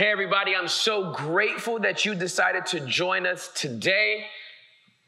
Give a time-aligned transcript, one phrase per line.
[0.00, 4.24] Hey, everybody, I'm so grateful that you decided to join us today.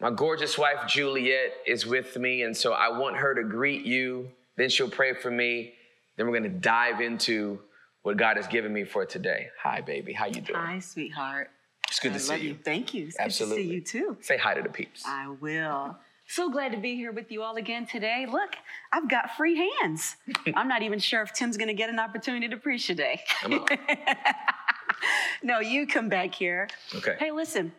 [0.02, 4.28] My gorgeous wife, Juliet, is with me, and so I want her to greet you.
[4.58, 5.72] Then she'll pray for me.
[6.18, 7.58] Then we're going to dive into
[8.02, 9.46] what God has given me for today.
[9.62, 10.12] Hi, baby.
[10.12, 10.60] How you doing?
[10.60, 11.48] Hi, sweetheart.
[11.88, 12.58] It's good I to see love you.
[12.62, 13.06] Thank you.
[13.06, 13.62] It's Absolutely.
[13.68, 14.16] Good to see you too.
[14.20, 15.04] Say hi to the peeps.
[15.06, 15.96] I will.
[16.26, 18.26] So glad to be here with you all again today.
[18.30, 18.56] Look,
[18.92, 20.16] I've got free hands.
[20.54, 23.22] I'm not even sure if Tim's going to get an opportunity to preach today.
[25.44, 26.68] No, you come back here.
[26.94, 27.16] Okay.
[27.18, 27.72] Hey, listen.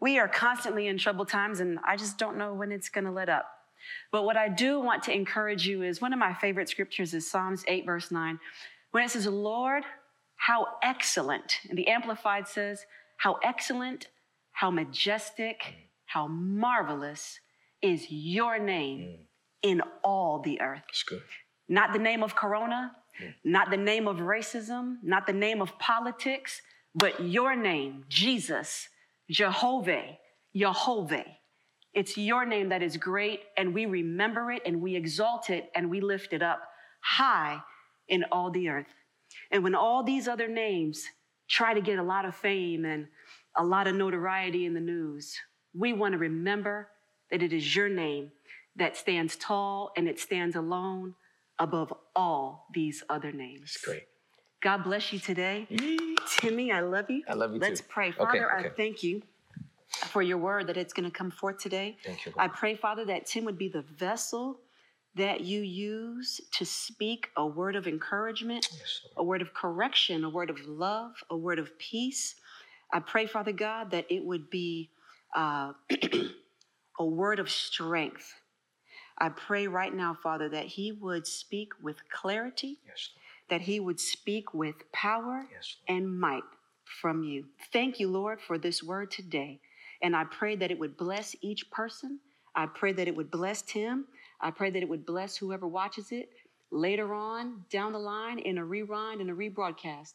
[0.00, 3.10] We are constantly in troubled times, and I just don't know when it's going to
[3.10, 3.46] let up.
[4.12, 7.28] But what I do want to encourage you is one of my favorite scriptures is
[7.28, 8.38] Psalms 8, verse 9,
[8.92, 9.82] when it says, Lord,
[10.36, 12.84] how excellent, and the Amplified says,
[13.16, 14.08] how excellent,
[14.52, 15.74] how majestic, mm.
[16.06, 17.40] how marvelous
[17.82, 19.16] is your name mm.
[19.62, 20.82] in all the earth.
[21.68, 22.92] Not the name of Corona,
[23.44, 26.62] not the name of racism, not the name of politics,
[26.94, 28.88] but your name, Jesus,
[29.30, 30.18] Jehovah,
[30.54, 31.24] Jehovah.
[31.94, 35.90] It's your name that is great, and we remember it and we exalt it and
[35.90, 36.60] we lift it up
[37.00, 37.60] high
[38.08, 38.86] in all the earth.
[39.50, 41.04] And when all these other names
[41.48, 43.06] try to get a lot of fame and
[43.56, 45.38] a lot of notoriety in the news,
[45.74, 46.88] we want to remember
[47.30, 48.30] that it is your name
[48.76, 51.14] that stands tall and it stands alone
[51.58, 53.74] above all these other names.
[53.74, 54.04] It's great.
[54.62, 55.66] God bless you today.
[56.26, 57.22] Timmy, I love you.
[57.28, 57.66] I love you too.
[57.66, 57.86] Let's too.
[57.88, 58.10] pray.
[58.10, 58.68] Father, okay.
[58.68, 59.22] I thank you
[59.88, 61.96] for your word that it's going to come forth today.
[62.04, 64.60] Thank you, I pray, Father, that Tim would be the vessel
[65.14, 70.30] that you use to speak a word of encouragement, Yes, a word of correction, a
[70.30, 72.36] word of love, a word of peace.
[72.92, 74.90] I pray, Father God, that it would be
[75.34, 75.72] uh,
[76.98, 78.32] a word of strength.
[79.18, 83.10] I pray right now, Father, that he would speak with clarity, Yes,
[83.50, 86.44] that he would speak with power Yes, and might
[86.84, 87.46] from you.
[87.72, 89.60] Thank you, Lord, for this word today.
[90.02, 92.20] And I pray that it would bless each person.
[92.54, 94.06] I pray that it would bless Tim.
[94.40, 96.30] I pray that it would bless whoever watches it
[96.70, 100.14] later on, down the line, in a rewind, in a rebroadcast.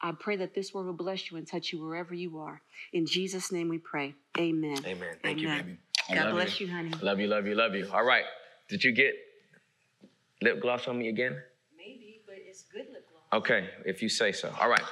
[0.00, 2.60] I pray that this word will bless you and touch you wherever you are.
[2.92, 4.14] In Jesus' name we pray.
[4.38, 4.78] Amen.
[4.84, 5.16] Amen.
[5.22, 5.78] Thank you, baby.
[6.10, 6.92] I God love bless you, honey.
[7.00, 7.88] Love you, love you, love you.
[7.92, 8.24] All right.
[8.68, 9.14] Did you get
[10.42, 11.36] lip gloss on me again?
[11.76, 13.42] Maybe, but it's good lip gloss.
[13.42, 14.52] Okay, if you say so.
[14.60, 14.82] All right.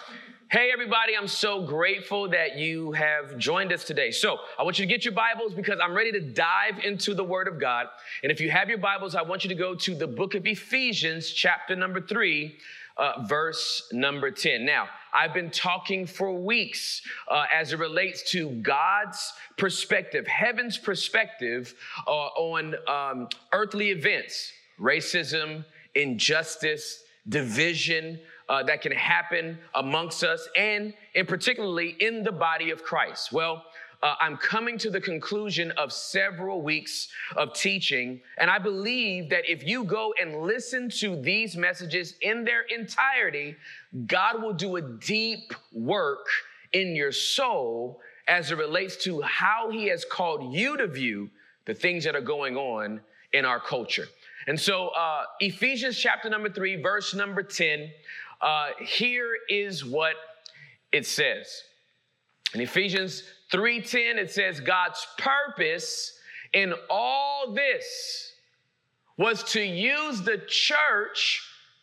[0.51, 4.11] Hey, everybody, I'm so grateful that you have joined us today.
[4.11, 7.25] So, I want you to get your Bibles because I'm ready to dive into the
[7.25, 7.87] Word of God.
[8.23, 10.47] And if you have your Bibles, I want you to go to the book of
[10.47, 12.59] Ephesians, chapter number three,
[12.97, 14.65] uh, verse number 10.
[14.65, 21.75] Now, I've been talking for weeks uh, as it relates to God's perspective, heaven's perspective
[22.07, 25.65] uh, on um, earthly events, racism,
[25.95, 32.83] injustice, division uh, that can happen amongst us, and in particularly in the body of
[32.83, 33.33] Christ.
[33.33, 33.65] Well,
[34.03, 39.49] uh, I'm coming to the conclusion of several weeks of teaching, and I believe that
[39.49, 43.57] if you go and listen to these messages in their entirety,
[44.07, 46.27] God will do a deep work
[46.73, 51.31] in your soul as it relates to how He has called you to view
[51.65, 53.01] the things that are going on
[53.33, 54.09] in our culture.
[54.49, 57.89] And so, uh, Ephesians chapter number three, verse number 10,
[58.41, 60.15] uh, here is what
[60.91, 61.63] it says.
[62.55, 66.19] In Ephesians 3:10 it says God's purpose
[66.53, 68.33] in all this
[69.17, 71.43] was to use the church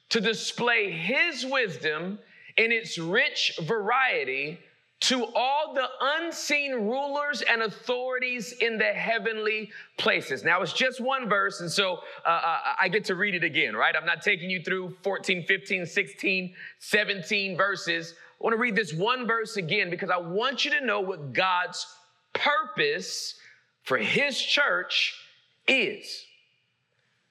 [0.09, 2.19] to display his wisdom
[2.57, 4.59] in its rich variety
[5.01, 10.43] to all the unseen rulers and authorities in the heavenly places.
[10.43, 13.75] Now, it's just one verse, and so uh, uh, I get to read it again,
[13.75, 13.95] right?
[13.95, 18.15] I'm not taking you through 14, 15, 16, 17 verses.
[18.39, 21.33] I want to read this one verse again because I want you to know what
[21.33, 21.85] God's
[22.33, 23.35] purpose
[23.83, 25.13] for his church
[25.67, 26.25] is.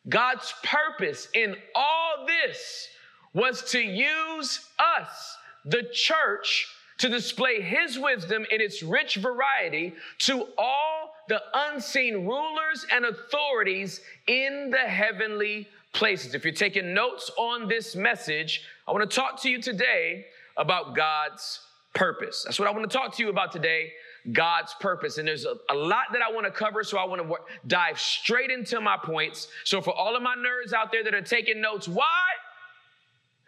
[0.09, 2.89] God's purpose in all this
[3.33, 6.67] was to use us, the church,
[6.99, 14.01] to display his wisdom in its rich variety to all the unseen rulers and authorities
[14.27, 16.35] in the heavenly places.
[16.35, 20.27] If you're taking notes on this message, I want to talk to you today
[20.59, 21.61] about God's
[21.95, 22.43] purpose.
[22.45, 23.93] That's what I want to talk to you about today.
[24.33, 25.19] God's purpose.
[25.19, 27.45] And there's a, a lot that I want to cover, so I want to wo-
[27.67, 29.49] dive straight into my points.
[29.65, 32.27] So, for all of my nerds out there that are taking notes, why?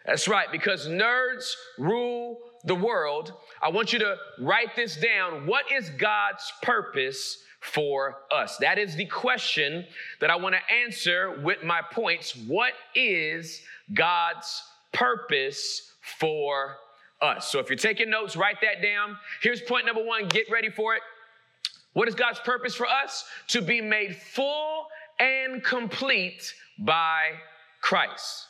[0.05, 3.33] That's right, because nerds rule the world.
[3.61, 5.45] I want you to write this down.
[5.45, 8.57] What is God's purpose for us?
[8.57, 9.85] That is the question
[10.19, 12.35] that I want to answer with my points.
[12.35, 13.61] What is
[13.93, 16.77] God's purpose for
[17.21, 17.51] us.
[17.51, 19.17] So if you're taking notes, write that down.
[19.41, 21.01] Here's point number one get ready for it.
[21.93, 23.25] What is God's purpose for us?
[23.49, 24.87] To be made full
[25.19, 27.31] and complete by
[27.81, 28.47] Christ.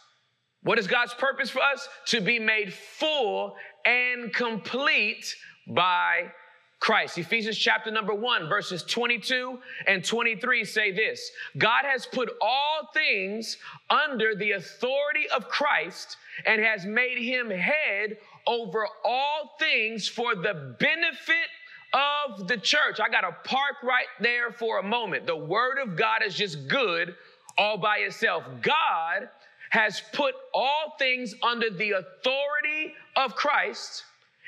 [0.63, 1.88] What is God's purpose for us?
[2.07, 5.35] To be made full and complete
[5.68, 6.31] by
[6.79, 7.19] Christ.
[7.19, 13.57] Ephesians chapter number one, verses 22 and 23 say this God has put all things
[13.89, 18.18] under the authority of Christ and has made him head
[18.48, 21.50] over all things for the benefit
[21.94, 23.00] of the church.
[23.00, 25.26] I got to park right there for a moment.
[25.26, 27.16] The word of God is just good
[27.58, 28.44] all by itself.
[28.62, 29.30] God
[29.72, 34.04] has put all things under the authority of Christ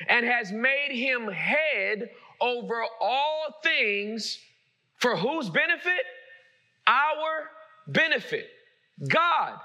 [0.07, 2.09] and has made him head
[2.41, 4.39] over all things
[4.97, 6.05] for whose benefit?
[6.87, 7.49] Our
[7.87, 8.47] benefit.
[9.07, 9.59] God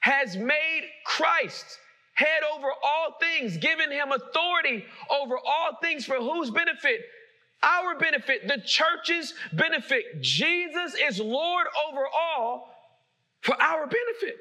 [0.00, 1.78] has made Christ
[2.14, 7.02] head over all things, giving him authority over all things for whose benefit?
[7.62, 10.20] Our benefit, the church's benefit.
[10.20, 12.74] Jesus is Lord over all
[13.40, 14.36] for our benefit.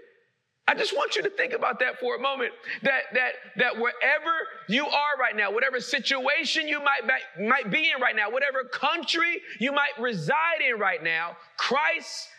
[0.68, 2.54] I just want you to think about that for a moment.
[2.84, 4.32] That that that wherever
[4.70, 8.64] you are right now, whatever situation you might be, might be in right now, whatever
[8.64, 12.30] country you might reside in right now, Christ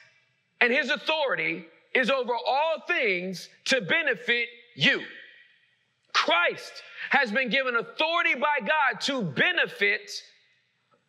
[0.61, 5.03] and his authority is over all things to benefit you.
[6.15, 6.73] Christ
[7.11, 10.11] has been given authority by God to benefit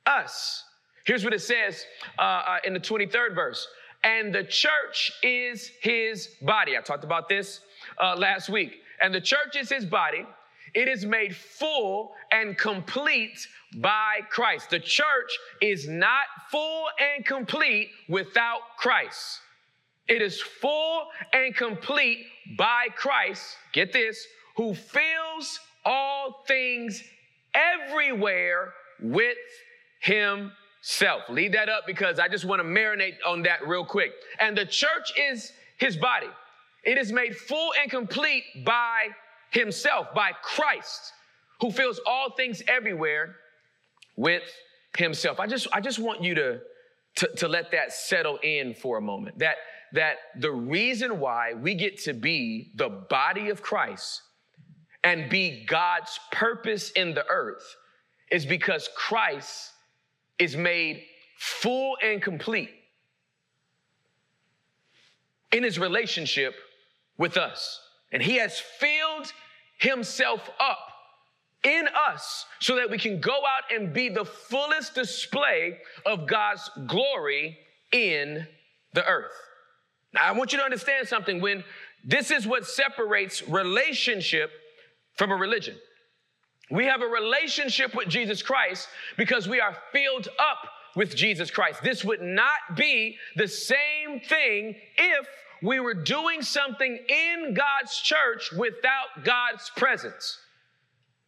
[0.05, 0.63] us.
[1.05, 1.85] Here's what it says
[2.19, 3.65] uh, uh, in the 23rd verse
[4.05, 6.77] and the church is his body.
[6.77, 7.61] I talked about this
[8.01, 8.81] uh, last week.
[9.01, 10.25] And the church is his body.
[10.75, 13.47] It is made full and complete
[13.77, 14.69] by Christ.
[14.69, 19.39] The church is not full and complete without Christ.
[20.07, 22.27] It is full and complete
[22.57, 27.03] by Christ, get this, who fills all things
[27.53, 29.37] everywhere with
[29.99, 31.23] himself.
[31.29, 34.11] Leave that up because I just want to marinate on that real quick.
[34.39, 36.27] And the church is his body.
[36.83, 39.07] It is made full and complete by
[39.49, 41.13] himself, by Christ,
[41.61, 43.35] who fills all things everywhere
[44.15, 44.43] with
[44.97, 45.39] himself.
[45.39, 46.59] I just, I just want you to,
[47.17, 49.39] to, to let that settle in for a moment.
[49.39, 49.57] That,
[49.93, 54.21] that the reason why we get to be the body of Christ
[55.05, 57.75] and be God's purpose in the earth
[58.31, 59.71] is because Christ
[60.39, 61.03] is made
[61.37, 62.71] full and complete
[65.51, 66.55] in his relationship
[67.19, 67.79] with us.
[68.11, 69.31] And he has filled
[69.77, 70.79] himself up
[71.63, 76.67] in us so that we can go out and be the fullest display of God's
[76.87, 77.59] glory
[77.91, 78.47] in
[78.93, 79.33] the earth.
[80.13, 81.41] Now, I want you to understand something.
[81.41, 81.63] When
[82.03, 84.51] this is what separates relationship
[85.15, 85.75] from a religion.
[86.71, 91.83] We have a relationship with Jesus Christ because we are filled up with Jesus Christ.
[91.83, 95.27] This would not be the same thing if
[95.61, 100.39] we were doing something in God's church without God's presence.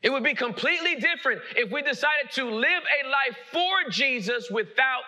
[0.01, 5.03] It would be completely different if we decided to live a life for Jesus without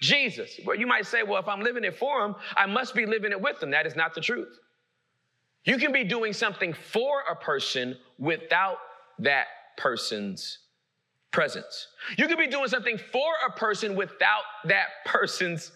[0.00, 0.60] Jesus.
[0.64, 3.32] Well, you might say, well, if I'm living it for him, I must be living
[3.32, 3.70] it with him.
[3.70, 4.58] That is not the truth.
[5.64, 8.78] You can be doing something for a person without
[9.18, 9.46] that
[9.76, 10.58] person's
[11.30, 11.88] presence.
[12.16, 15.72] You could be doing something for a person without that person's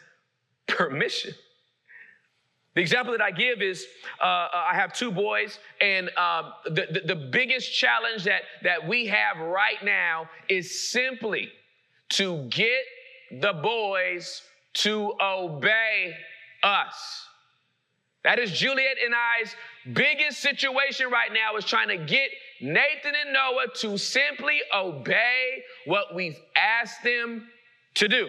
[0.67, 1.33] permission.
[2.75, 3.87] The example that I give is
[4.21, 8.87] uh, uh I have two boys, and uh, the, the, the biggest challenge that, that
[8.87, 11.51] we have right now is simply
[12.11, 12.85] to get
[13.41, 14.43] the boys
[14.75, 16.15] to obey
[16.63, 17.27] us.
[18.29, 19.57] That is Juliet and I's
[19.95, 22.29] biggest situation right now is trying to get
[22.61, 27.49] Nathan and Noah to simply obey what we've asked them
[27.95, 28.29] to do.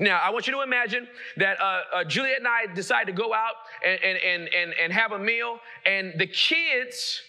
[0.00, 1.06] Now, I want you to imagine
[1.36, 3.52] that uh, uh, Juliet and I decide to go out
[3.86, 7.20] and, and, and, and have a meal, and the kids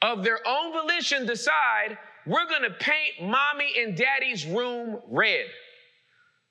[0.00, 5.46] of their own volition decide we're gonna paint mommy and daddy's room red.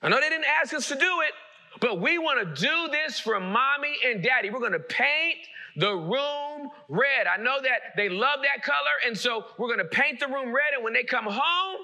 [0.02, 1.32] I know they didn't ask us to do it,
[1.80, 4.50] but we wanna do this for mommy and daddy.
[4.50, 5.40] We're gonna paint
[5.76, 7.28] the room red.
[7.28, 10.74] I know that they love that color, and so we're gonna paint the room red.
[10.76, 11.78] And when they come home,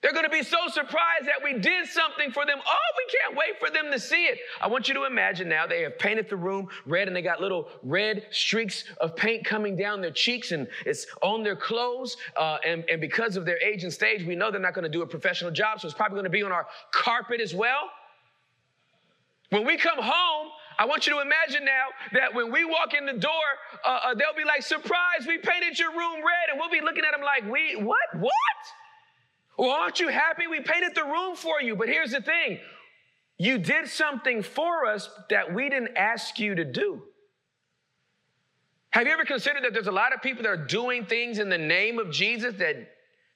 [0.00, 2.58] they're gonna be so surprised that we did something for them.
[2.64, 4.38] Oh, we can't wait for them to see it.
[4.60, 7.40] I want you to imagine now they have painted the room red and they got
[7.40, 12.16] little red streaks of paint coming down their cheeks and it's on their clothes.
[12.36, 15.02] Uh, and, and because of their age and stage, we know they're not gonna do
[15.02, 17.90] a professional job, so it's probably gonna be on our carpet as well.
[19.50, 23.06] When we come home, I want you to imagine now that when we walk in
[23.06, 23.30] the door,
[23.84, 26.50] uh, uh, they'll be like, surprise, we painted your room red.
[26.50, 27.98] And we'll be looking at them like, we, what?
[28.14, 28.32] What?
[29.58, 31.74] Well, aren't you happy we painted the room for you?
[31.74, 32.60] But here's the thing
[33.38, 37.02] you did something for us that we didn't ask you to do.
[38.90, 41.48] Have you ever considered that there's a lot of people that are doing things in
[41.48, 42.76] the name of Jesus that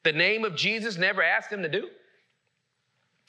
[0.02, 1.88] the name of Jesus never asked them to do?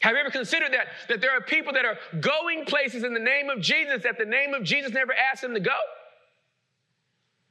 [0.04, 0.88] Have you ever considered that?
[1.08, 4.26] That there are people that are going places in the name of Jesus that the
[4.26, 5.78] name of Jesus never asked them to go?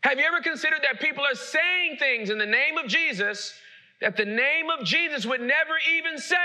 [0.02, 3.54] Have you ever considered that people are saying things in the name of Jesus
[4.02, 6.36] that the name of Jesus would never even say?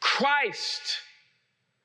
[0.00, 0.98] Christ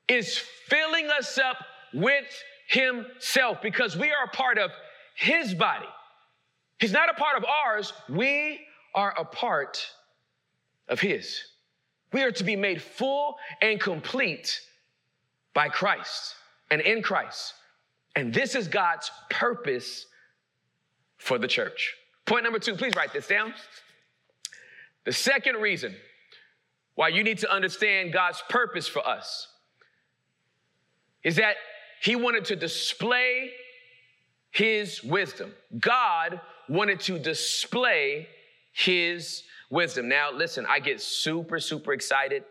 [0.06, 1.56] is filling us up
[1.94, 2.26] with
[2.68, 4.72] Himself because we are a part of
[5.14, 5.88] His body.
[6.80, 8.60] He's not a part of ours, we
[8.94, 9.86] are a part
[10.86, 11.40] of His.
[12.12, 14.60] We are to be made full and complete
[15.54, 16.34] by Christ
[16.70, 17.54] and in Christ.
[18.14, 20.06] And this is God's purpose
[21.18, 21.94] for the church.
[22.24, 23.54] Point number two, please write this down.
[25.04, 25.94] The second reason
[26.94, 29.48] why you need to understand God's purpose for us
[31.22, 31.56] is that
[32.02, 33.50] He wanted to display
[34.50, 35.52] His wisdom.
[35.78, 38.28] God wanted to display
[38.72, 40.08] His wisdom.
[40.08, 42.44] Now, listen, I get super, super excited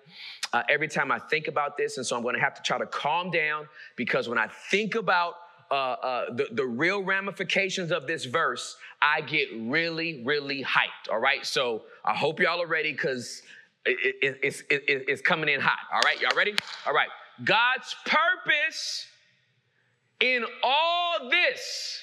[0.54, 1.98] uh, every time I think about this.
[1.98, 4.96] And so I'm going to have to try to calm down because when I think
[4.96, 5.36] about
[5.72, 11.12] uh, uh, the, the real ramifications of this verse, I get really, really hyped.
[11.12, 11.46] All right.
[11.46, 13.42] So I hope y'all are ready because
[13.86, 15.80] it, it, it's, it, it's coming in hot.
[15.94, 16.20] All right.
[16.22, 16.56] Y'all ready?
[16.86, 17.10] All right.
[17.44, 19.08] God's purpose
[20.20, 22.00] in all this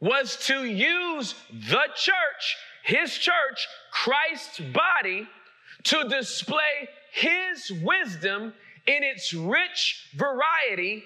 [0.00, 5.26] was to use the church his church, Christ's body,
[5.84, 8.54] to display his wisdom
[8.86, 11.02] in its rich variety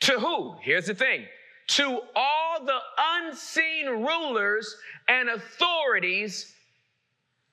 [0.00, 0.56] to who?
[0.62, 1.26] Here's the thing
[1.68, 6.52] to all the unseen rulers and authorities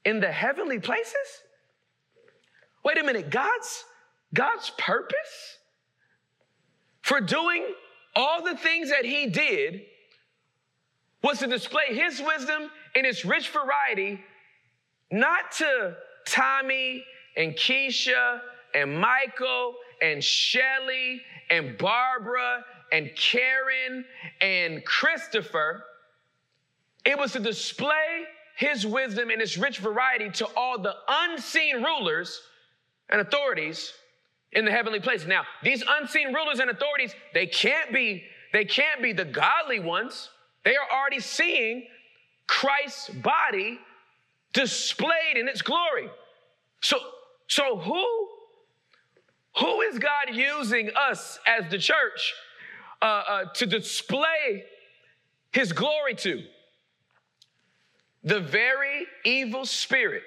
[0.03, 1.43] in the heavenly places?
[2.83, 3.83] Wait a minute, God's
[4.33, 5.57] God's purpose
[7.03, 7.67] for doing
[8.15, 9.81] all the things that he did
[11.23, 14.19] was to display his wisdom in its rich variety,
[15.11, 15.95] not to
[16.25, 17.03] Tommy
[17.35, 18.39] and Keisha
[18.73, 24.05] and Michael and Shelly and Barbara and Karen
[24.41, 25.83] and Christopher.
[27.05, 28.25] It was to display
[28.57, 32.41] his wisdom in its rich variety to all the unseen rulers
[33.09, 33.93] and authorities
[34.51, 35.25] in the heavenly place.
[35.25, 40.29] Now, these unseen rulers and authorities, they can't be, they can't be the godly ones.
[40.63, 41.87] They are already seeing
[42.47, 43.79] Christ's body
[44.53, 46.09] displayed in its glory.
[46.81, 46.97] So,
[47.47, 48.27] so who,
[49.57, 52.33] who is God using us as the church
[53.01, 54.65] uh, uh, to display
[55.51, 56.43] his glory to?
[58.23, 60.23] The very evil spirit,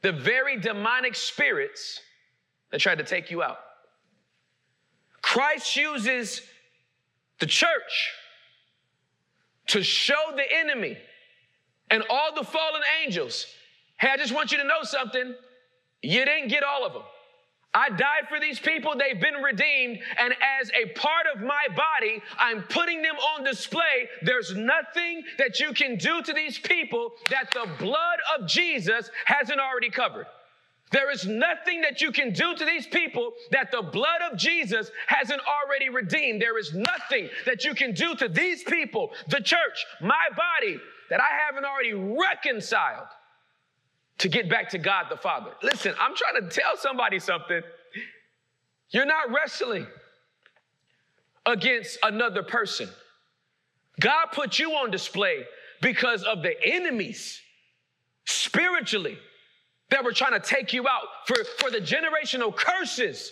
[0.00, 2.00] the very demonic spirits
[2.70, 3.58] that tried to take you out.
[5.20, 6.42] Christ uses
[7.40, 8.12] the church
[9.68, 10.96] to show the enemy
[11.90, 13.46] and all the fallen angels
[13.98, 15.34] hey, I just want you to know something.
[16.02, 17.02] You didn't get all of them.
[17.72, 18.94] I died for these people.
[18.96, 19.98] They've been redeemed.
[20.18, 24.08] And as a part of my body, I'm putting them on display.
[24.22, 29.58] There's nothing that you can do to these people that the blood of Jesus hasn't
[29.58, 30.26] already covered.
[30.94, 34.92] There is nothing that you can do to these people that the blood of Jesus
[35.08, 36.40] hasn't already redeemed.
[36.40, 40.78] There is nothing that you can do to these people, the church, my body,
[41.10, 43.08] that I haven't already reconciled
[44.18, 45.50] to get back to God the Father.
[45.64, 47.62] Listen, I'm trying to tell somebody something.
[48.90, 49.88] You're not wrestling
[51.44, 52.88] against another person.
[53.98, 55.42] God put you on display
[55.82, 57.40] because of the enemies
[58.26, 59.18] spiritually
[59.94, 63.30] that were trying to take you out, for, for the generational curses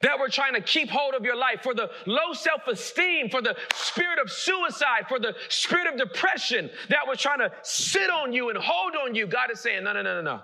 [0.00, 3.40] that were trying to keep hold of your life, for the low self esteem, for
[3.40, 8.32] the spirit of suicide, for the spirit of depression that was trying to sit on
[8.32, 9.28] you and hold on you.
[9.28, 10.40] God is saying, no, no, no, no, no.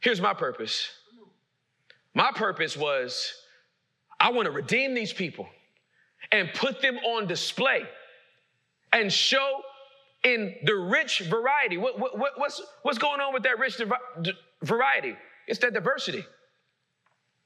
[0.00, 0.90] Here's my purpose.
[2.14, 3.32] My purpose was
[4.18, 5.46] I want to redeem these people
[6.32, 7.84] and put them on display
[8.92, 9.62] and show
[10.24, 11.76] in the rich variety.
[11.76, 13.80] What, what, what's, what's going on with that rich
[14.62, 15.16] variety?
[15.46, 16.24] It's that diversity.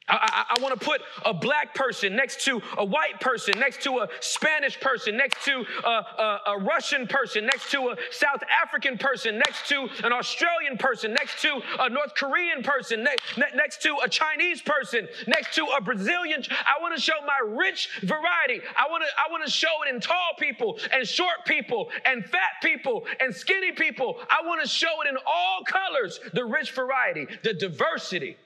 [0.08, 3.82] I, I, I want to put a black person next to a white person, next
[3.82, 8.42] to a Spanish person, next to a, a, a, Russian person, next to a South
[8.62, 13.56] African person, next to an Australian person, next to a North Korean person, ne- ne-
[13.56, 16.42] next to a Chinese person, next to a Brazilian.
[16.50, 18.60] I want to show my rich variety.
[18.76, 22.24] I want to I want to show it in tall people and short people and
[22.24, 24.18] fat people and skinny people.
[24.30, 28.36] I want to show it in all colors, the rich variety, the diversity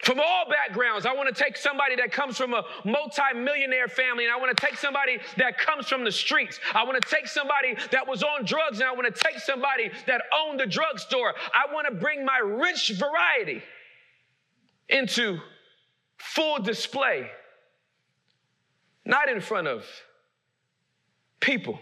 [0.00, 1.06] from all backgrounds.
[1.06, 4.66] I want to take somebody that comes from a multi-millionaire family, and I want to
[4.66, 6.60] take somebody that comes from the streets.
[6.74, 9.90] I want to take somebody that was on drugs, and I want to take somebody
[10.06, 11.34] that owned the drugstore.
[11.52, 13.62] I want to bring my rich variety
[14.88, 15.38] into
[16.18, 17.30] full display,
[19.04, 19.84] not in front of
[21.40, 21.80] people,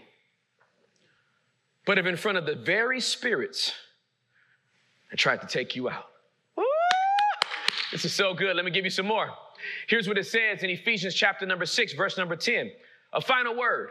[1.85, 3.73] but in front of the very spirits
[5.11, 6.05] that tried to take you out.
[7.91, 8.55] This is so good.
[8.55, 9.29] Let me give you some more.
[9.87, 12.71] Here's what it says in Ephesians chapter number six, verse number 10.
[13.13, 13.89] A final word.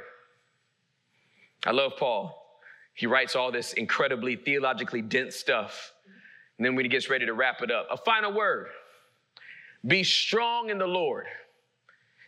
[1.66, 2.40] I love Paul.
[2.94, 5.92] He writes all this incredibly theologically dense stuff.
[6.58, 8.68] And then when he gets ready to wrap it up, a final word.
[9.86, 11.26] Be strong in the Lord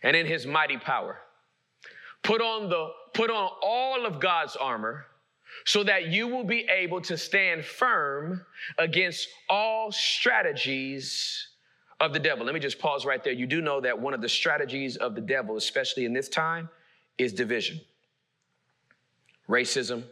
[0.03, 1.17] and in his mighty power.
[2.23, 5.05] Put on the put on all of God's armor
[5.65, 8.45] so that you will be able to stand firm
[8.77, 11.47] against all strategies
[11.99, 12.45] of the devil.
[12.45, 13.33] Let me just pause right there.
[13.33, 16.69] You do know that one of the strategies of the devil, especially in this time,
[17.17, 17.81] is division.
[19.49, 20.03] Racism,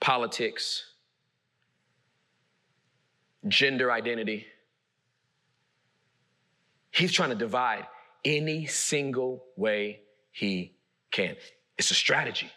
[0.00, 0.84] politics,
[3.46, 4.46] gender identity.
[6.90, 7.86] He's trying to divide
[8.24, 10.00] any single way
[10.32, 10.74] he
[11.10, 11.36] can.
[11.78, 12.50] It's a strategy.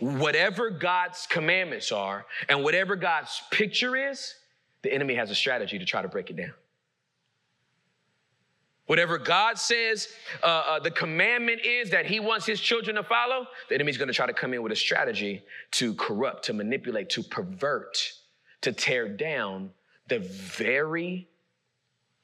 [0.00, 4.34] Whatever God's commandments are and whatever God's picture is,
[4.82, 6.52] the enemy has a strategy to try to break it down.
[8.86, 10.08] Whatever God says
[10.42, 14.14] uh, uh, the commandment is that he wants his children to follow, the enemy's to
[14.14, 15.42] try to come in with a strategy
[15.72, 18.14] to corrupt, to manipulate, to pervert,
[18.62, 19.70] to tear down
[20.08, 21.28] the very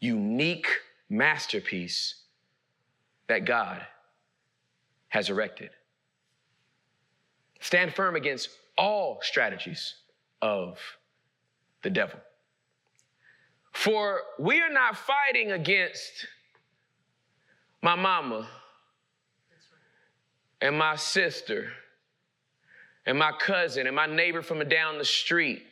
[0.01, 0.69] unique
[1.11, 2.15] masterpiece
[3.27, 3.83] that God
[5.09, 5.71] has erected.
[7.61, 9.97] Stand firm against all strategies
[10.41, 10.79] of
[11.83, 12.19] the devil.
[13.75, 16.27] For we are not fighting against
[17.83, 18.49] my mama
[20.61, 21.71] and my sister
[23.05, 25.63] and my cousin and my neighbor from down the street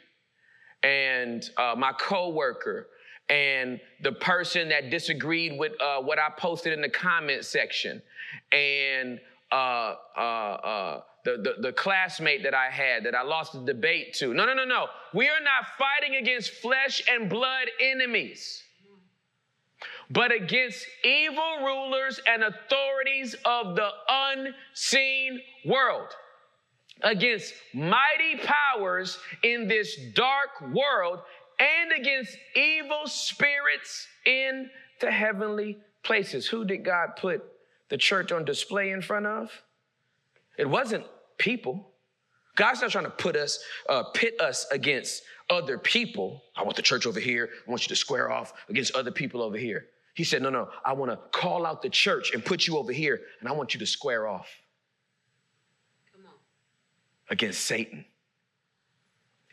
[0.83, 2.89] and uh, my coworker
[3.29, 8.03] and the person that disagreed with uh, what I posted in the comment section.
[8.53, 13.61] And uh, uh, uh the, the, the classmate that I had that I lost the
[13.61, 14.35] debate to.
[14.35, 14.87] No, no, no, no.
[15.15, 18.63] We are not fighting against flesh and blood enemies,
[20.11, 26.09] but against evil rulers and authorities of the unseen world,
[27.03, 31.21] against mighty powers in this dark world,
[31.61, 34.69] and against evil spirits in
[35.01, 36.49] the heavenly places.
[36.49, 37.45] Who did God put
[37.91, 39.51] the church on display in front of?
[40.59, 41.07] It wasn't
[41.43, 41.91] people.
[42.55, 46.43] God's not trying to put us, uh, pit us against other people.
[46.57, 47.51] I want the church over here.
[47.67, 49.87] I want you to square off against other people over here.
[50.15, 52.93] He said, No, no, I want to call out the church and put you over
[52.93, 54.49] here, and I want you to square off
[57.29, 58.05] against Satan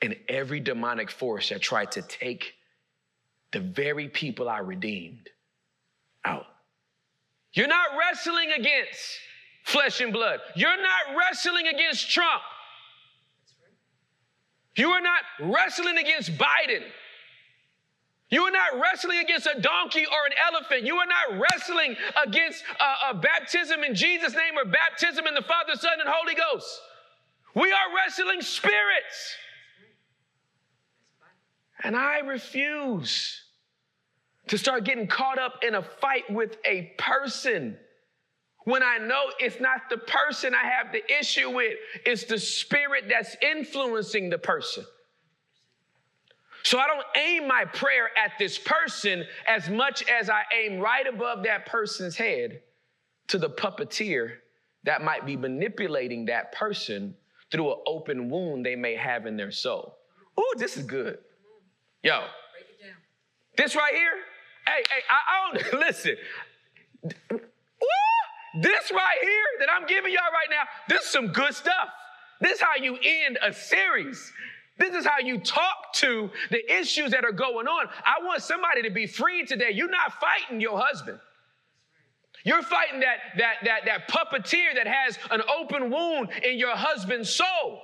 [0.02, 2.54] and every demonic force that tried to take
[3.52, 5.30] the very people I redeemed
[6.24, 6.46] out.
[7.54, 9.18] You're not wrestling against
[9.70, 10.40] flesh and blood.
[10.56, 12.42] You're not wrestling against Trump.
[14.76, 16.84] You are not wrestling against Biden.
[18.30, 20.84] You are not wrestling against a donkey or an elephant.
[20.84, 25.42] You are not wrestling against a, a, baptism in Jesus' name or baptism in the
[25.42, 26.82] Father, Son, and Holy Ghost.
[27.56, 29.36] We are wrestling spirits.
[31.84, 33.42] And I refuse
[34.48, 37.78] to start getting caught up in a fight with a person
[38.66, 41.74] when I know it's not the person I have the issue with,
[42.06, 44.86] it's the spirit that's influencing the person.
[46.64, 51.08] So I don't aim my prayer at this person as much as I aim right
[51.08, 52.62] above that person's head
[53.30, 54.34] to the puppeteer
[54.84, 57.16] that might be manipulating that person
[57.52, 59.98] through an open wound they may have in their soul.
[60.38, 61.18] Oh, this is good.
[62.04, 62.26] Yo,
[63.58, 64.14] this right here,
[64.68, 66.16] hey, hey, I, I don't, listen.
[68.62, 71.90] This right here that I'm giving y'all right now, this is some good stuff.
[72.42, 74.32] This is how you end a series.
[74.78, 77.88] This is how you talk to the issues that are going on.
[78.06, 79.72] I want somebody to be free today.
[79.74, 81.20] You're not fighting your husband.
[82.44, 87.30] You're fighting that, that, that, that puppeteer that has an open wound in your husband's
[87.30, 87.82] soul.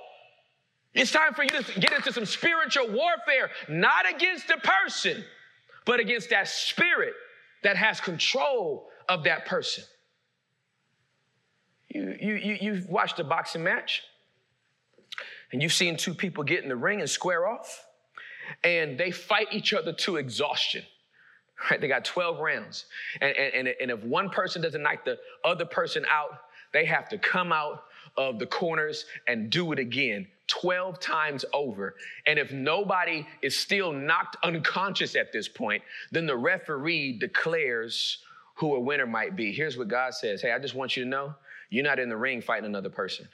[0.94, 5.22] It's time for you to get into some spiritual warfare, not against the person,
[5.84, 7.12] but against that spirit
[7.62, 9.84] that has control of that person.
[11.96, 14.02] You, you, you, you've watched a boxing match
[15.52, 17.86] and you've seen two people get in the ring and square off,
[18.62, 20.82] and they fight each other to exhaustion.
[21.70, 21.80] Right?
[21.80, 22.84] They got 12 rounds.
[23.20, 26.40] And, and, and if one person doesn't knock the other person out,
[26.74, 27.84] they have to come out
[28.18, 31.94] of the corners and do it again 12 times over.
[32.26, 35.82] And if nobody is still knocked unconscious at this point,
[36.12, 38.18] then the referee declares
[38.56, 39.52] who a winner might be.
[39.52, 41.34] Here's what God says Hey, I just want you to know
[41.70, 43.28] you're not in the ring fighting another person.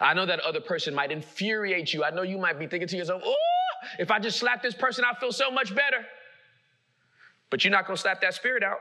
[0.00, 2.04] I know that other person might infuriate you.
[2.04, 3.34] I know you might be thinking to yourself, oh,
[3.98, 6.04] if I just slap this person, I'll feel so much better.
[7.50, 8.78] But you're not going to slap that spirit out.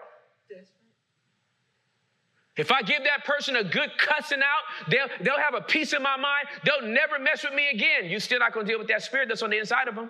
[2.57, 6.01] If I give that person a good cussing out, they'll, they'll have a peace in
[6.01, 6.47] my mind.
[6.65, 8.10] They'll never mess with me again.
[8.10, 10.10] You're still not going to deal with that spirit that's on the inside of them.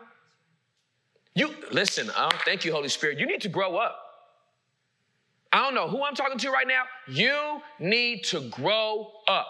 [1.35, 2.09] You listen,
[2.45, 3.19] thank you, Holy Spirit.
[3.19, 4.06] You need to grow up.
[5.51, 6.83] I don't know who I'm talking to right now.
[7.07, 9.47] You need to grow up.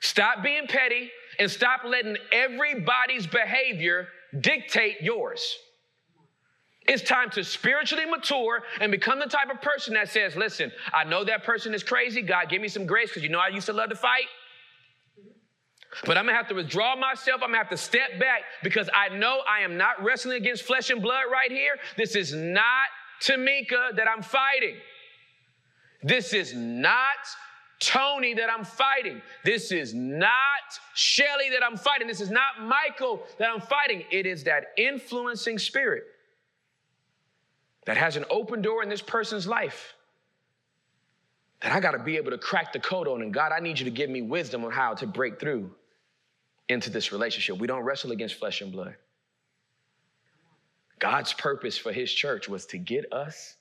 [0.00, 4.08] Stop being petty and stop letting everybody's behavior
[4.40, 5.56] dictate yours.
[6.86, 11.04] It's time to spiritually mature and become the type of person that says, listen, I
[11.04, 12.22] know that person is crazy.
[12.22, 14.26] God, give me some grace because you know I used to love to fight.
[16.06, 17.42] But I'm gonna have to withdraw myself.
[17.42, 20.90] I'm gonna have to step back because I know I am not wrestling against flesh
[20.90, 21.76] and blood right here.
[21.96, 22.88] This is not
[23.20, 24.76] Tamika that I'm fighting.
[26.02, 27.18] This is not
[27.80, 29.20] Tony that I'm fighting.
[29.44, 30.38] This is not
[30.94, 32.06] Shelly that I'm fighting.
[32.06, 34.04] This is not Michael that I'm fighting.
[34.10, 36.04] It is that influencing spirit
[37.86, 39.94] that has an open door in this person's life
[41.62, 43.22] that I got to be able to crack the code on.
[43.22, 45.70] And God, I need you to give me wisdom on how to break through
[46.68, 47.58] into this relationship.
[47.58, 48.94] We don't wrestle against flesh and blood.
[51.00, 53.56] God's purpose for his church was to get us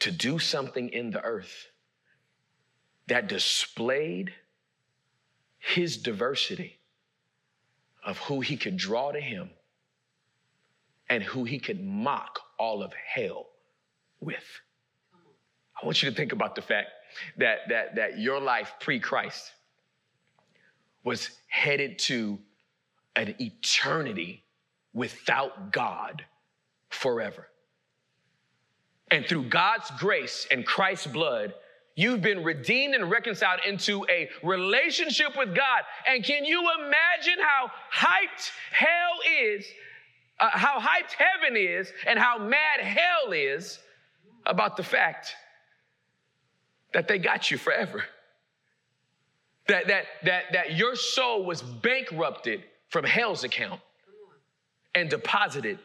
[0.00, 1.66] to do something in the earth
[3.08, 4.32] that displayed
[5.58, 6.78] his diversity
[8.04, 9.50] of who he could draw to him
[11.10, 13.46] and who he could mock all of hell
[14.20, 14.44] with.
[15.80, 16.90] I want you to think about the fact
[17.38, 19.50] that, that, that your life pre Christ
[21.04, 22.38] was headed to
[23.16, 24.44] an eternity
[24.98, 26.24] without God
[26.90, 27.46] forever.
[29.10, 31.54] And through God's grace and Christ's blood,
[31.98, 35.82] You've been redeemed and reconciled into a relationship with God.
[36.06, 39.66] And can you imagine how hyped hell is,
[40.38, 43.80] uh, how hyped heaven is, and how mad hell is
[44.46, 45.34] about the fact
[46.92, 48.04] that they got you forever?
[49.66, 53.80] That, that, that, that your soul was bankrupted from hell's account
[54.98, 55.78] and deposited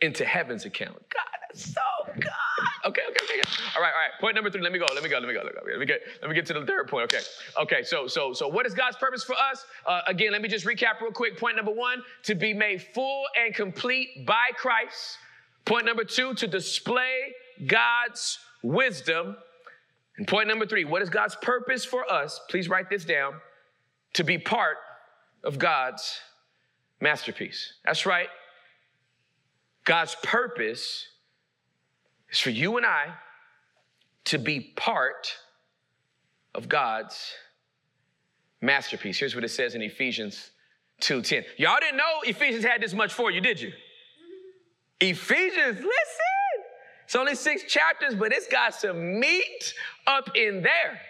[0.00, 0.94] into heaven's account.
[0.94, 1.80] God, that's so
[2.14, 2.26] good.
[2.84, 3.42] Okay, okay, okay.
[3.76, 4.10] All right, all right.
[4.20, 4.62] Point number three.
[4.62, 4.86] Let me go.
[4.94, 5.18] Let me go.
[5.18, 5.40] Let me go.
[5.40, 5.70] Let me go.
[5.72, 6.00] Let me get.
[6.22, 7.12] Let me get to the third point.
[7.12, 7.24] Okay.
[7.60, 7.82] Okay.
[7.82, 9.64] So, so, so, what is God's purpose for us?
[9.86, 11.38] Uh, again, let me just recap real quick.
[11.38, 15.18] Point number one: to be made full and complete by Christ.
[15.64, 17.34] Point number two: to display
[17.66, 19.36] God's wisdom.
[20.16, 22.40] And point number three: what is God's purpose for us?
[22.48, 23.34] Please write this down.
[24.14, 24.78] To be part
[25.44, 26.20] of God's
[27.00, 27.74] masterpiece.
[27.84, 28.28] That's right.
[29.86, 31.06] God's purpose
[32.30, 33.14] is for you and I
[34.26, 35.32] to be part
[36.54, 37.32] of God's
[38.60, 39.18] masterpiece.
[39.18, 40.50] Here's what it says in Ephesians
[41.00, 41.44] 2:10.
[41.56, 43.72] Y'all didn't know Ephesians had this much for you, did you?
[45.00, 46.64] Ephesians, listen.
[47.04, 49.74] It's only six chapters, but it's got some meat
[50.06, 51.00] up in there.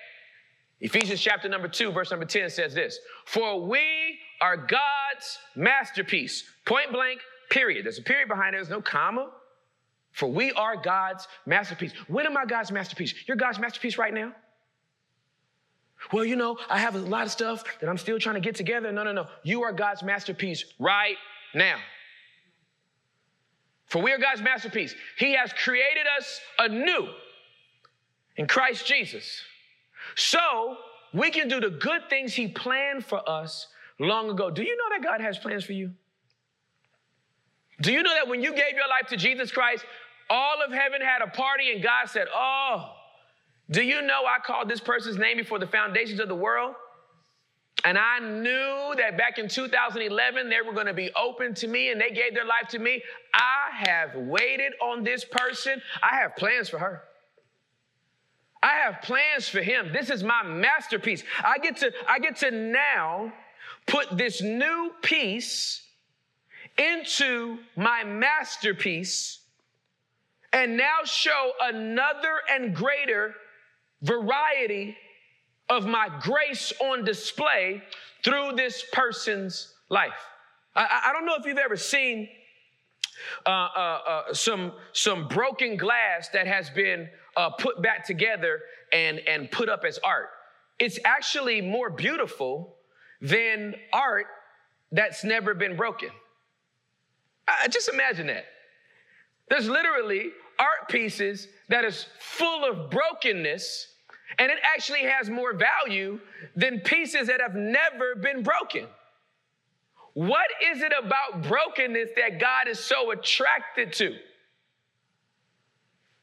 [0.81, 6.45] Ephesians chapter number 2, verse number 10 says this For we are God's masterpiece.
[6.67, 7.85] Point blank, period.
[7.85, 9.31] There's a period behind it, there's no comma.
[10.13, 11.93] For we are God's masterpiece.
[12.09, 13.15] When am I God's masterpiece?
[13.27, 14.33] You're God's masterpiece right now.
[16.13, 18.55] Well, you know, I have a lot of stuff that I'm still trying to get
[18.55, 18.93] together.
[18.93, 19.27] No, no, no.
[19.43, 21.17] You are God's masterpiece right
[21.55, 21.77] now.
[23.87, 24.95] For we are God's masterpiece.
[25.19, 27.09] He has created us anew
[28.37, 29.43] in Christ Jesus.
[30.15, 30.77] So
[31.13, 33.67] we can do the good things He planned for us
[33.99, 34.51] long ago.
[34.51, 35.93] Do you know that God has plans for you?
[37.81, 39.85] Do you know that when you gave your life to Jesus Christ,
[40.31, 42.93] all of heaven had a party, and God said, Oh,
[43.71, 46.75] do you know I called this person's name before the foundations of the world?
[47.85, 51.91] And I knew that back in 2011, they were going to be open to me
[51.91, 53.03] and they gave their life to me.
[53.35, 55.81] I have waited on this person.
[56.03, 57.03] I have plans for her.
[58.62, 59.93] I have plans for him.
[59.93, 61.23] This is my masterpiece.
[61.45, 63.33] I get to, I get to now
[63.87, 65.86] put this new piece
[66.79, 69.41] into my masterpiece
[70.53, 73.35] and now show another and greater
[74.03, 74.97] variety
[75.69, 77.83] of my grace on display
[78.25, 80.12] through this person's life.
[80.75, 82.29] I, I don't know if you've ever seen
[83.45, 88.61] uh, uh, uh, some, some broken glass that has been uh, put back together
[88.93, 90.29] and, and put up as art.
[90.79, 92.77] It's actually more beautiful
[93.21, 94.27] than art
[94.93, 96.11] that's never been broken.
[97.49, 98.47] I, just imagine that.
[99.49, 103.89] There's literally art pieces that is full of brokenness,
[104.39, 106.19] and it actually has more value
[106.57, 108.87] than pieces that have never been broken.
[110.15, 114.17] What is it about brokenness that God is so attracted to?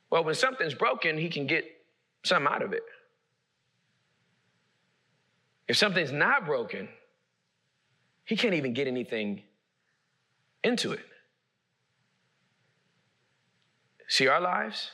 [0.10, 1.66] Well, when something's broken, He can get
[2.24, 2.84] something out of it.
[5.68, 6.90] If something's not broken,
[8.26, 9.44] He can't even get anything
[10.64, 11.06] into it.
[14.08, 14.92] See our lives?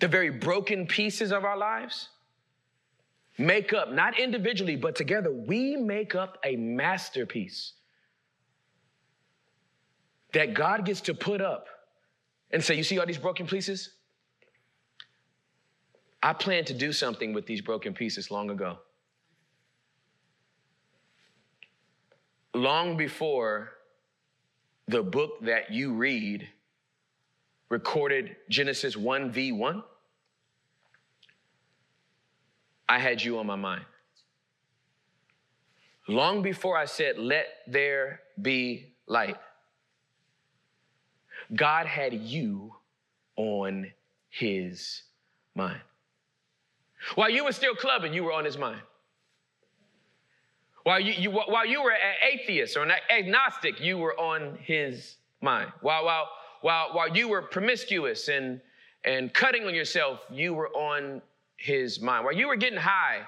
[0.00, 2.08] The very broken pieces of our lives
[3.38, 7.72] make up, not individually, but together, we make up a masterpiece
[10.32, 11.66] that God gets to put up
[12.50, 13.90] and say, You see all these broken pieces?
[16.22, 18.78] I planned to do something with these broken pieces long ago.
[22.54, 23.72] Long before
[24.88, 26.48] the book that you read
[27.68, 29.82] recorded Genesis 1 v 1,
[32.88, 33.84] I had you on my mind.
[36.08, 39.36] Long before I said, Let there be light,
[41.54, 42.74] God had you
[43.36, 43.92] on
[44.30, 45.02] his
[45.54, 45.80] mind.
[47.14, 48.80] While you were still clubbing, you were on his mind.
[50.82, 55.16] While you, you, while you were an atheist or an agnostic, you were on his
[55.40, 55.72] mind.
[55.80, 56.28] While, while,
[56.66, 58.60] while, while you were promiscuous and,
[59.04, 61.22] and cutting on yourself, you were on
[61.58, 62.24] his mind.
[62.24, 63.20] While you were getting high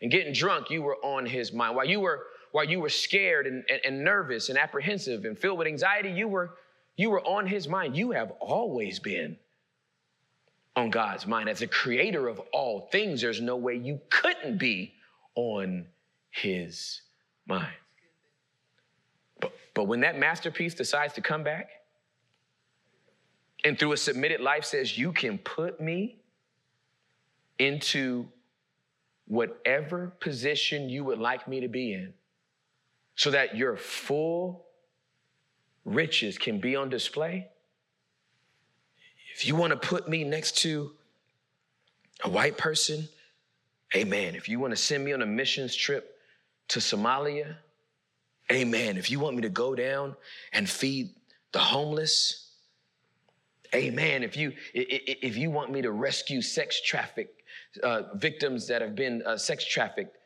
[0.00, 1.76] and getting drunk, you were on his mind.
[1.76, 5.58] While you were, while you were scared and, and, and nervous and apprehensive and filled
[5.58, 6.54] with anxiety, you were,
[6.96, 7.98] you were on his mind.
[7.98, 9.36] You have always been
[10.74, 11.50] on God's mind.
[11.50, 14.94] As a creator of all things, there's no way you couldn't be
[15.34, 15.84] on
[16.30, 17.02] his
[17.46, 17.76] mind.
[19.38, 21.68] But, but when that masterpiece decides to come back,
[23.66, 26.18] and through a submitted life says, You can put me
[27.58, 28.28] into
[29.26, 32.14] whatever position you would like me to be in
[33.16, 34.66] so that your full
[35.84, 37.48] riches can be on display.
[39.34, 40.92] If you want to put me next to
[42.22, 43.08] a white person,
[43.96, 44.36] amen.
[44.36, 46.18] If you want to send me on a missions trip
[46.68, 47.56] to Somalia,
[48.52, 48.96] amen.
[48.96, 50.14] If you want me to go down
[50.52, 51.10] and feed
[51.50, 52.45] the homeless,
[53.76, 54.22] Amen.
[54.22, 57.28] If you if you want me to rescue sex traffic
[57.82, 60.16] uh, victims that have been uh, sex trafficked,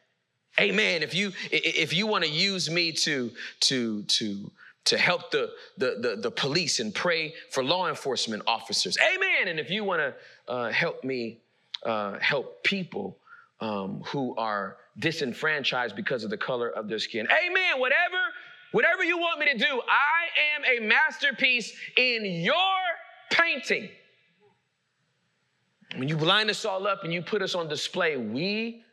[0.59, 1.03] Amen.
[1.03, 4.51] If you if you want to use me to to to
[4.87, 8.97] to help the, the, the, the, police and pray for law enforcement officers.
[9.15, 9.49] Amen.
[9.49, 10.15] And if you want to
[10.51, 11.39] uh, help me
[11.85, 13.19] uh, help people
[13.61, 17.29] um, who are disenfranchised because of the color of their skin.
[17.47, 17.79] Amen.
[17.79, 18.19] Whatever,
[18.73, 22.81] whatever you want me to do, I am a masterpiece in your
[23.41, 23.89] painting.
[25.97, 28.85] When you line us all up and you put us on display, we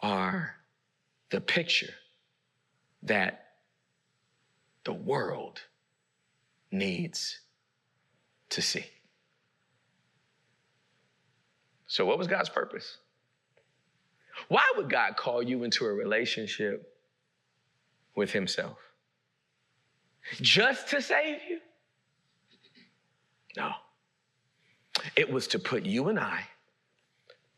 [0.00, 0.54] are
[1.30, 1.92] the picture
[3.02, 3.46] that
[4.84, 5.60] the world
[6.70, 7.40] needs
[8.50, 8.84] to see.
[11.86, 12.98] So, what was God's purpose?
[14.48, 16.92] Why would God call you into a relationship
[18.14, 18.78] with Himself?
[20.40, 21.60] Just to save you?
[23.56, 23.72] No.
[25.14, 26.44] It was to put you and I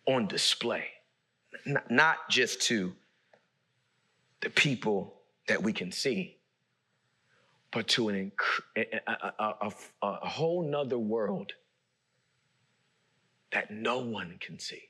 [0.06, 0.86] on display,
[1.90, 2.94] not just to
[4.40, 5.14] the people
[5.48, 6.36] that we can see,
[7.70, 9.00] but to an inc- a,
[9.38, 11.52] a, a, a whole nother world
[13.52, 14.82] that no one can see.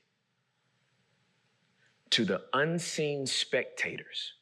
[2.11, 4.33] To the unseen spectators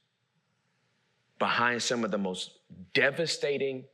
[1.39, 2.51] behind some of the most
[2.93, 3.85] devastating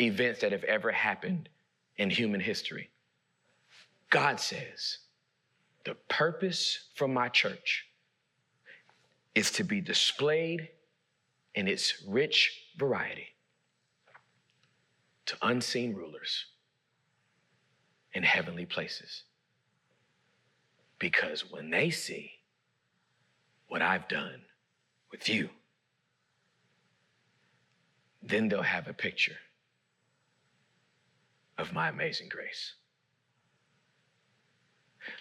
[0.00, 1.48] events that have ever happened
[2.00, 2.88] in human history.
[4.08, 4.98] God says,
[5.84, 7.84] the purpose for my church
[9.34, 10.70] is to be displayed
[11.54, 13.26] in its rich variety
[15.26, 16.46] to unseen rulers
[18.14, 19.24] in heavenly places.
[20.98, 22.32] Because when they see
[23.68, 24.40] what I've done
[25.12, 25.50] with you,
[28.22, 29.36] then they'll have a picture
[31.60, 32.74] of my amazing grace.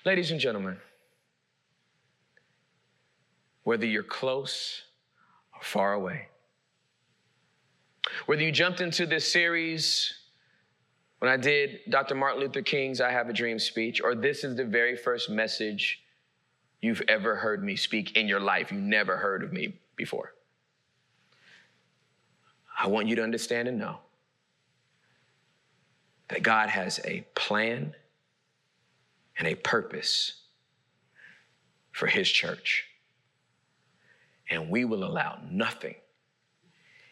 [0.06, 0.78] Ladies and gentlemen,
[3.63, 4.84] whether you're close
[5.54, 6.28] or far away,
[8.25, 10.13] whether you jumped into this series
[11.19, 12.15] when I did Dr.
[12.15, 16.02] Martin Luther King's I Have a Dream speech, or this is the very first message
[16.82, 20.34] you've ever heard me speak in your life, you never heard of me before.
[22.82, 23.99] I want you to understand and know
[26.39, 27.93] that God has a plan
[29.38, 30.36] and a purpose
[31.91, 32.86] for His church.
[34.49, 35.95] And we will allow nothing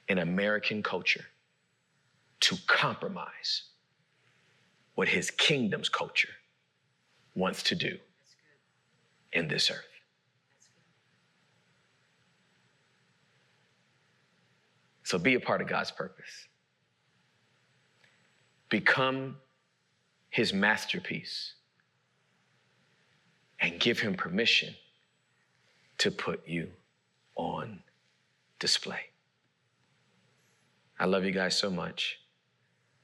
[0.08, 1.26] in American culture
[2.40, 3.64] to compromise
[4.96, 6.36] what His kingdom's culture
[7.36, 7.98] wants to do
[9.34, 9.84] in this earth.
[15.04, 16.47] So be a part of God's purpose.
[18.70, 19.38] Become
[20.30, 21.54] his masterpiece
[23.60, 24.76] and give him permission
[26.00, 26.70] to put you
[27.36, 27.80] on
[28.60, 29.00] display.
[31.00, 32.20] I love you guys so much,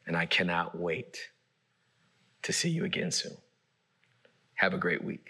[0.06, 1.30] and I cannot wait
[2.42, 3.38] to see you again soon.
[4.56, 5.30] Have a great week.